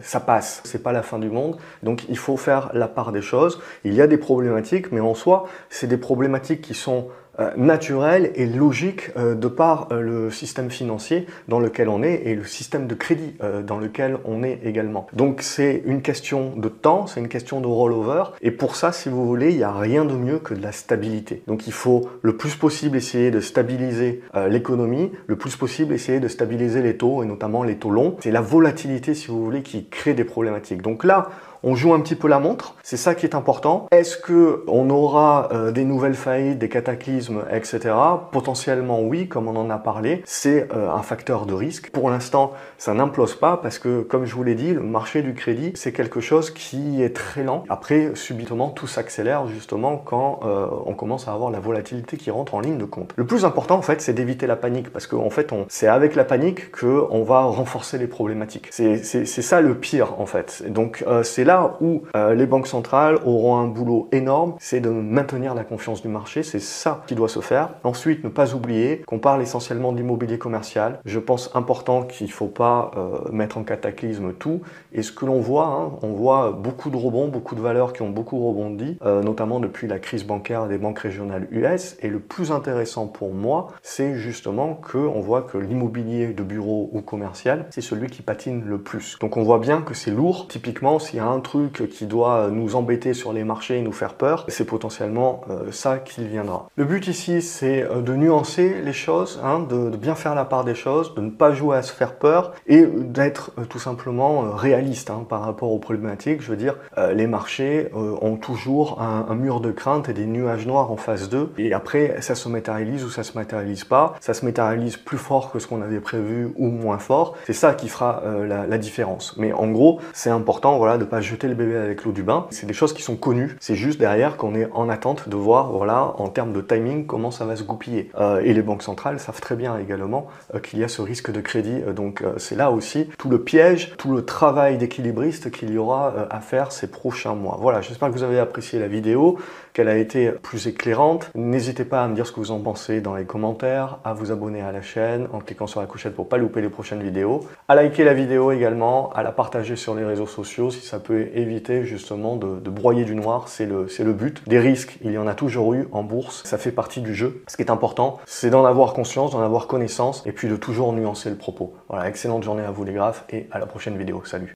ça 0.02 0.20
passe. 0.20 0.62
C'est 0.66 0.82
pas 0.82 0.92
la 0.92 1.04
fin 1.04 1.20
du 1.20 1.30
monde, 1.30 1.58
donc 1.84 2.06
il 2.10 2.18
faut 2.18 2.38
faire 2.38 2.70
la 2.74 2.88
part 2.88 3.12
des 3.12 3.22
choses. 3.22 3.62
Il 3.84 3.94
y 3.94 4.02
a 4.02 4.08
des 4.08 4.18
problématiques, 4.18 4.92
mais 4.92 5.00
en 5.00 5.14
soi, 5.14 5.48
c'est 5.70 5.88
des 5.88 5.98
problématiques 5.98 6.62
qui 6.62 6.74
sont 6.74 7.08
naturel 7.58 8.32
et 8.36 8.46
logique 8.46 9.10
euh, 9.18 9.36
de 9.36 9.48
par 9.48 9.88
euh, 9.92 10.02
le 10.02 10.32
système 10.32 10.70
financier 10.70 11.26
dans 11.48 11.60
lequel 11.60 11.90
on 11.90 12.04
est 12.04 12.24
et 12.26 12.36
le 12.36 12.44
système 12.44 12.88
de 12.88 12.96
crédit 12.96 13.34
dans 13.66 13.78
lequel 13.78 14.18
on 14.26 14.44
est 14.44 14.60
également. 14.64 15.08
Donc 15.14 15.42
c'est 15.42 15.82
une 15.86 16.02
question 16.02 16.54
de 16.56 16.70
temps, 16.70 17.08
c'est 17.08 17.20
une 17.20 17.28
question 17.28 17.62
de 17.62 17.68
rollover 17.68 18.24
et 18.42 18.52
pour 18.52 18.76
ça, 18.76 18.92
si 18.92 19.10
vous 19.10 19.26
voulez, 19.26 19.52
il 19.52 19.58
n'y 19.58 19.64
a 19.64 19.72
rien 19.72 20.06
de 20.06 20.14
mieux 20.14 20.40
que 20.40 20.54
de 20.54 20.62
la 20.62 20.72
stabilité. 20.72 21.44
Donc 21.48 21.68
il 21.68 21.74
faut 21.74 22.10
le 22.22 22.38
plus 22.38 22.56
possible 22.56 22.98
essayer 22.98 23.32
de 23.32 23.40
stabiliser 23.40 24.22
l'économie, 24.50 25.12
le 25.28 25.36
plus 25.36 25.56
possible 25.56 25.94
essayer 25.94 26.20
de 26.20 26.28
stabiliser 26.28 26.82
les 26.82 26.98
taux 26.98 27.24
et 27.24 27.26
notamment 27.26 27.64
les 27.64 27.76
taux 27.76 27.90
longs. 27.90 28.18
C'est 28.22 28.32
la 28.32 28.42
volatilité, 28.42 29.14
si 29.14 29.28
vous 29.28 29.44
voulez, 29.44 29.62
qui 29.62 29.88
crée 29.88 30.14
des 30.14 30.24
problématiques. 30.24 30.82
Donc 30.82 31.04
là, 31.04 31.30
on 31.64 31.76
joue 31.76 31.94
un 31.94 32.02
petit 32.02 32.16
peu 32.16 32.28
la 32.28 32.40
montre, 32.40 32.76
c'est 32.84 32.98
ça 32.98 33.16
qui 33.16 33.26
est 33.26 33.36
important. 33.36 33.88
Est-ce 33.92 34.18
que 34.18 34.64
on 34.68 34.90
aura 34.90 35.48
euh, 35.54 35.72
des 35.72 35.86
nouvelles 35.86 36.14
faillites, 36.14 36.60
des 36.60 36.68
cataclysmes, 36.68 37.44
etc. 37.50 37.96
Potentiellement 38.32 39.02
oui, 39.02 39.30
comme 39.30 39.48
on 39.48 39.56
en 39.56 39.70
a 39.70 39.78
parlé, 39.78 40.22
c'est 40.26 40.68
euh, 40.76 40.92
un 40.92 41.02
facteur 41.02 41.46
de 41.46 41.54
risque. 41.54 41.90
Pour 41.92 42.10
l'instant, 42.10 42.52
ça 42.78 42.94
n'implose 42.94 43.36
pas 43.36 43.56
parce 43.56 43.80
que, 43.80 44.02
comme 44.02 44.26
je 44.26 44.36
vous 44.36 44.44
l'ai 44.44 44.56
dit, 44.56 44.74
le 44.74 44.82
marché 44.82 45.22
du 45.22 45.34
crédit, 45.34 45.72
c'est 45.76 45.94
quelque 45.94 46.20
chose 46.20 46.52
qui 46.52 47.02
est 47.02 47.16
très 47.16 47.44
lent. 47.44 47.64
Après, 47.70 48.12
subitement, 48.16 48.70
tout 48.70 48.88
s'accélère 48.88 49.48
justement 49.48 49.96
quand 49.96 50.42
euh, 50.44 50.68
on 50.86 50.94
commence 50.94 51.30
à 51.30 51.34
avoir 51.34 51.50
la 51.50 51.62
volatilité 51.62 52.18
qui 52.18 52.30
rentre 52.30 52.56
en 52.56 52.60
ligne 52.60 52.78
de 52.78 52.86
compte. 52.86 53.14
Le 53.16 53.26
plus 53.26 53.46
important, 53.46 53.78
en 53.78 53.82
fait, 53.82 54.02
c'est 54.02 54.14
d'éviter 54.14 54.48
la 54.48 54.58
panique 54.58 54.92
parce 54.92 55.08
qu'en 55.08 55.24
en 55.24 55.30
fait, 55.30 55.50
c'est 55.70 55.88
avec 55.88 56.16
la 56.16 56.26
panique 56.26 56.72
que 56.72 57.06
on 57.10 57.24
va 57.24 57.44
renforcer 57.44 57.98
les 57.98 58.08
problématiques. 58.08 58.68
C'est 58.72 59.26
ça 59.26 59.62
le 59.62 59.76
pire, 59.76 60.20
en 60.20 60.26
fait. 60.26 60.64
Donc, 60.68 61.06
c'est 61.24 61.46
là 61.46 61.53
où 61.82 62.04
euh, 62.16 62.34
les 62.34 62.46
banques 62.46 62.68
centrales 62.68 63.20
auront 63.26 63.58
un 63.58 63.68
boulot 63.68 64.08
énorme, 64.12 64.56
c'est 64.60 64.80
de 64.80 64.90
maintenir 64.90 65.56
la 65.56 65.64
confiance 65.64 66.02
du 66.02 66.08
marché, 66.08 66.44
c'est 66.44 66.60
ça 66.60 67.04
qui 67.08 67.16
doit 67.16 67.30
se 67.30 67.40
faire. 67.40 67.70
Ensuite, 67.84 68.24
ne 68.24 68.30
pas 68.30 68.54
oublier 68.54 69.04
qu'on 69.08 69.20
parle 69.20 69.42
essentiellement 69.42 69.92
d'immobilier 69.92 70.38
commercial. 70.38 71.00
Je 71.06 71.20
pense 71.20 71.52
important 71.56 72.04
qu'il 72.04 72.28
ne 72.28 72.32
faut 72.32 72.48
pas 72.48 72.92
euh, 72.98 73.32
mettre 73.32 73.58
en 73.58 73.64
cataclysme 73.64 74.34
tout. 74.34 74.62
Et 74.94 75.02
ce 75.02 75.12
que 75.12 75.26
l'on 75.26 75.40
voit, 75.40 75.68
hein, 75.68 75.92
on 76.02 76.14
voit 76.14 76.52
beaucoup 76.52 76.90
de 76.90 76.98
rebonds, 76.98 77.28
beaucoup 77.28 77.56
de 77.56 77.62
valeurs 77.62 77.94
qui 77.94 78.02
ont 78.02 78.10
beaucoup 78.10 78.46
rebondi, 78.48 78.98
euh, 79.06 79.22
notamment 79.22 79.60
depuis 79.60 79.88
la 79.88 80.00
crise 80.00 80.26
bancaire 80.26 80.68
des 80.68 80.78
banques 80.78 81.00
régionales 81.00 81.48
US. 81.52 81.96
Et 82.02 82.10
le 82.10 82.20
plus 82.20 82.52
intéressant 82.52 83.08
pour 83.08 83.34
moi, 83.34 83.68
c'est 83.82 84.16
justement 84.16 84.76
qu'on 84.76 85.20
voit 85.20 85.42
que 85.42 85.58
l'immobilier 85.58 86.28
de 86.28 86.44
bureau 86.44 86.90
ou 86.94 87.02
commercial, 87.02 87.68
c'est 87.72 87.82
celui 87.82 88.08
qui 88.08 88.22
patine 88.22 88.64
le 88.66 88.78
plus. 88.78 89.18
Donc 89.20 89.38
on 89.38 89.44
voit 89.44 89.60
bien 89.60 89.82
que 89.82 89.94
c'est 89.94 90.12
lourd. 90.12 90.48
Typiquement, 90.48 91.00
s'il 91.00 91.18
y 91.18 91.20
a 91.20 91.26
un 91.26 91.40
truc 91.44 91.90
qui 91.90 92.06
doit 92.08 92.50
nous 92.50 92.76
embêter 92.76 93.14
sur 93.14 93.34
les 93.34 93.44
marchés 93.44 93.78
et 93.78 93.82
nous 93.82 93.92
faire 93.92 94.16
peur, 94.16 94.46
c'est 94.48 94.66
potentiellement 94.66 95.42
euh, 95.50 95.72
ça 95.72 95.98
qui 95.98 96.26
viendra. 96.26 96.70
Le 96.76 96.86
but 96.86 97.08
ici, 97.08 97.42
c'est 97.42 97.84
euh, 97.84 98.02
de 98.02 98.14
nuancer 98.14 98.82
les 98.84 98.94
choses, 98.94 99.40
hein, 99.44 99.60
de, 99.60 99.96
bien 99.96 100.16
faire 100.16 100.36
la 100.36 100.46
part 100.46 100.64
des 100.64 100.76
choses, 100.76 101.14
de 101.16 101.22
ne 101.22 101.30
pas 101.30 101.54
jouer 101.54 101.78
à 101.78 101.82
se 101.82 101.92
faire 101.92 102.16
peur 102.16 102.54
et 102.68 102.86
d'être 102.86 103.52
euh, 103.58 103.66
tout 103.66 103.80
simplement 103.80 104.52
réaliste 104.56 105.10
hein, 105.10 105.26
par 105.28 105.42
rapport 105.42 105.72
aux 105.72 105.80
problématiques. 105.80 106.42
Je 106.42 106.50
veux 106.50 106.58
dire, 106.58 106.76
les 107.14 107.28
marchés 107.28 107.90
ont 107.94 108.36
toujours 108.36 109.02
un, 109.02 109.34
mur 109.36 109.60
de 109.60 109.72
crainte 109.72 110.10
et 110.10 110.14
des 110.14 110.26
nuages 110.26 110.66
noirs 110.66 110.92
en 110.92 110.98
face 110.98 111.30
d'eux. 111.30 111.52
Et 111.58 111.74
après, 111.74 112.22
ça 112.22 112.36
se 112.36 112.50
matérialise 112.50 113.04
ou 113.04 113.10
ça 113.10 113.24
se 113.24 113.38
matérialise 113.38 113.84
pas. 113.84 114.16
Ça 114.20 114.34
se 114.34 114.46
matérialise 114.46 114.98
plus 114.98 115.18
fort 115.18 115.52
que 115.52 115.60
ce 115.60 115.68
qu'on 115.68 115.82
avait 115.82 116.00
prévu 116.00 116.54
ou 116.58 116.68
moins 116.70 116.98
fort. 116.98 117.36
C'est 117.46 117.54
ça 117.54 117.74
qui 117.74 117.88
fera 117.88 118.24
la, 118.48 118.78
différence. 118.78 119.36
Mais 119.38 119.54
en 119.54 119.68
gros, 119.68 120.00
c'est 120.14 120.30
important, 120.30 120.78
voilà, 120.78 120.98
de 120.98 121.06
pas 121.06 121.22
jeter 121.34 121.48
le 121.48 121.56
bébé 121.56 121.76
avec 121.76 122.04
l'eau 122.04 122.12
du 122.12 122.22
bain. 122.22 122.46
C'est 122.52 122.68
des 122.68 122.74
choses 122.74 122.94
qui 122.94 123.02
sont 123.02 123.16
connues. 123.16 123.56
C'est 123.60 123.76
juste 123.76 124.00
derrière 124.00 124.38
qu'on 124.38 124.54
est 124.54 124.70
en 124.72 124.88
attente 124.88 125.30
de 125.30 125.36
voir, 125.36 125.72
voilà, 125.72 126.14
en 126.18 126.30
termes 126.30 126.54
de 126.54 126.62
timing, 126.62 127.08
comment 127.08 127.32
ça 127.32 127.46
va 127.46 127.56
se 127.56 127.64
goupiller. 127.64 128.12
Euh, 128.20 128.42
et 128.44 128.54
les 128.54 128.62
banques 128.62 128.84
centrales 128.84 129.20
savent 129.20 129.42
très 129.42 129.56
bien 129.56 129.78
également 129.80 130.28
euh, 130.54 130.60
qu'il 130.60 130.80
y 130.80 130.84
a 130.84 130.88
ce 130.88 131.02
risque 131.02 131.32
de 131.32 131.42
crédit. 131.42 131.82
Euh, 131.88 131.94
donc 131.94 132.24
c'est 132.38 132.56
là 132.56 132.70
aussi 132.70 133.10
tout 133.18 133.30
le 133.30 133.40
piège, 133.42 133.94
tout 133.98 134.14
le 134.14 134.24
travail 134.24 134.78
d'équilibriste 134.78 135.50
qu'il 135.50 135.72
y 135.72 135.78
aura 135.78 136.14
à 136.30 136.40
faire 136.40 136.72
ces 136.72 136.88
prochains 136.88 137.34
mois. 137.34 137.58
Voilà, 137.60 137.82
j'espère 137.82 138.10
que 138.10 138.14
vous 138.14 138.24
avez 138.24 138.40
apprécié 138.40 138.80
la 138.80 138.88
vidéo, 138.88 139.40
qu'elle 139.74 139.90
a 139.90 139.98
été 139.98 140.30
plus 140.30 140.68
éclairante. 140.68 141.32
N'hésitez 141.34 141.86
pas 141.86 142.04
à 142.04 142.08
me 142.08 142.14
dire 142.14 142.28
ce 142.28 142.32
que 142.32 142.40
vous 142.40 142.52
en 142.52 142.60
pensez 142.60 143.02
dans 143.02 143.16
les 143.16 143.26
commentaires, 143.26 143.98
à 144.04 144.14
vous 144.14 144.32
abonner 144.32 144.62
à 144.62 144.72
la 144.72 144.82
chaîne 144.82 145.28
en 145.34 145.40
cliquant 145.40 145.68
sur 145.68 145.82
la 145.82 145.88
couchette 145.88 146.14
pour 146.14 146.30
pas 146.30 146.38
louper 146.38 146.62
les 146.62 146.70
prochaines 146.70 147.02
vidéos, 147.02 147.42
à 147.68 147.76
liker 147.76 148.04
la 148.04 148.14
vidéo 148.14 148.52
également, 148.52 149.12
à 149.14 149.24
la 149.24 149.32
partager 149.32 149.76
sur 149.76 149.96
les 149.96 150.06
réseaux 150.06 150.28
sociaux 150.28 150.70
si 150.70 150.86
ça 150.86 151.00
peut 151.00 151.13
éviter 151.22 151.86
justement 151.86 152.36
de, 152.36 152.70
broyer 152.70 153.06
du 153.06 153.16
noir, 153.16 153.48
c'est 153.48 153.66
le, 153.66 153.88
le 154.00 154.14
but. 154.14 154.42
Des 154.48 154.60
risques, 154.60 154.98
il 155.04 155.12
y 155.12 155.18
en 155.18 155.28
a 155.28 155.34
toujours 155.34 155.74
eu 155.74 155.88
en 155.92 156.04
bourse, 156.04 156.44
ça 156.46 156.58
fait 156.58 156.72
partie 156.72 157.02
du 157.02 157.14
jeu. 157.14 157.44
Ce 157.48 157.56
qui 157.56 157.64
est 157.64 157.72
important, 157.72 158.20
c'est 158.26 158.50
d'en 158.50 158.66
avoir 158.66 158.94
conscience, 158.94 159.32
d'en 159.32 159.42
avoir 159.42 159.68
connaissance, 159.68 160.24
et 160.26 160.32
puis 160.32 160.48
de 160.48 160.56
toujours 160.56 160.94
nuancer 160.94 161.30
le 161.30 161.38
propos. 161.38 161.74
Voilà, 161.90 162.10
excellente 162.10 162.44
journée 162.44 162.64
à 162.64 162.72
vous 162.72 162.84
les 162.84 162.94
graphes, 162.94 163.26
et 163.30 163.48
à 163.52 163.60
la 163.60 163.66
prochaine 163.66 163.98
vidéo. 163.98 164.22
Salut 164.26 164.52